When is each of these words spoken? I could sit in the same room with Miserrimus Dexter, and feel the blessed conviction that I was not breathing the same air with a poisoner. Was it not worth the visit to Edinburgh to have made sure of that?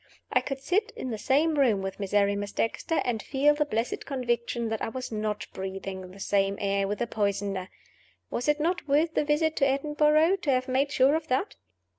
I 0.33 0.41
could 0.41 0.57
sit 0.59 0.91
in 0.95 1.11
the 1.11 1.19
same 1.19 1.59
room 1.59 1.83
with 1.83 1.99
Miserrimus 1.99 2.53
Dexter, 2.53 3.03
and 3.05 3.21
feel 3.21 3.53
the 3.53 3.67
blessed 3.67 4.03
conviction 4.07 4.69
that 4.69 4.81
I 4.81 4.89
was 4.89 5.11
not 5.11 5.45
breathing 5.53 6.09
the 6.09 6.19
same 6.19 6.57
air 6.59 6.87
with 6.87 7.01
a 7.03 7.05
poisoner. 7.05 7.69
Was 8.31 8.47
it 8.47 8.59
not 8.59 8.87
worth 8.87 9.13
the 9.13 9.23
visit 9.23 9.55
to 9.57 9.67
Edinburgh 9.67 10.37
to 10.37 10.49
have 10.49 10.67
made 10.67 10.91
sure 10.91 11.13
of 11.13 11.27
that? 11.27 11.53